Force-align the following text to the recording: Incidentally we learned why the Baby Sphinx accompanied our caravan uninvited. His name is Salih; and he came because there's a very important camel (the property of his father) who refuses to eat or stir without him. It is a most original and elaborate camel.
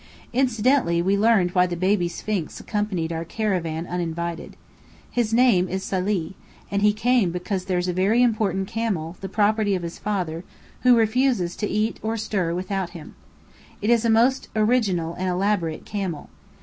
Incidentally 0.33 0.99
we 0.99 1.15
learned 1.15 1.51
why 1.51 1.67
the 1.67 1.75
Baby 1.77 2.07
Sphinx 2.07 2.59
accompanied 2.59 3.13
our 3.13 3.23
caravan 3.23 3.85
uninvited. 3.85 4.55
His 5.11 5.31
name 5.31 5.69
is 5.69 5.83
Salih; 5.83 6.33
and 6.71 6.81
he 6.81 6.91
came 6.91 7.29
because 7.29 7.65
there's 7.65 7.87
a 7.87 7.93
very 7.93 8.23
important 8.23 8.67
camel 8.67 9.15
(the 9.21 9.29
property 9.29 9.75
of 9.75 9.83
his 9.83 9.99
father) 9.99 10.43
who 10.81 10.97
refuses 10.97 11.55
to 11.57 11.67
eat 11.69 11.99
or 12.01 12.17
stir 12.17 12.55
without 12.55 12.97
him. 12.97 13.13
It 13.79 13.91
is 13.91 14.03
a 14.03 14.09
most 14.09 14.47
original 14.55 15.13
and 15.13 15.29
elaborate 15.29 15.85
camel. 15.85 16.31